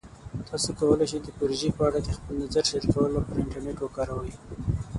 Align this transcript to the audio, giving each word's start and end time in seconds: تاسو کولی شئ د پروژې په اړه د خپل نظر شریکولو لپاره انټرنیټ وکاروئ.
تاسو 0.47 0.69
کولی 0.79 1.05
شئ 1.11 1.19
د 1.23 1.27
پروژې 1.37 1.69
په 1.77 1.81
اړه 1.87 1.99
د 2.05 2.09
خپل 2.17 2.33
نظر 2.43 2.63
شریکولو 2.71 3.15
لپاره 3.15 3.39
انټرنیټ 3.43 3.77
وکاروئ. 3.81 4.33